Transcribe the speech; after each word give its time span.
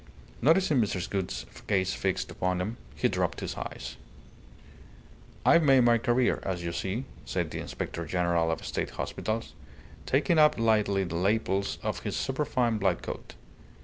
Noticing 0.41 0.81
Mrs. 0.81 1.07
Gould's 1.07 1.45
gaze 1.67 1.93
fixed 1.93 2.31
upon 2.31 2.59
him, 2.59 2.77
he 2.95 3.07
dropped 3.07 3.39
his 3.39 3.55
eyes. 3.55 3.97
"I've 5.45 5.61
made 5.61 5.81
my 5.81 5.99
career 5.99 6.39
as 6.41 6.63
you 6.63 6.71
see," 6.71 7.05
said 7.23 7.51
the 7.51 7.59
Inspector 7.59 8.03
General 8.07 8.49
of 8.49 8.65
State 8.65 8.89
Hospitals, 8.97 9.53
taking 10.07 10.39
up 10.39 10.57
lightly 10.57 11.03
the 11.03 11.13
lapels 11.17 11.77
of 11.83 11.99
his 11.99 12.17
superfine 12.17 12.79
black 12.79 13.03
coat. 13.03 13.35